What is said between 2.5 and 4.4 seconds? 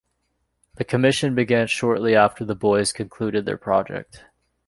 boys concluded their project.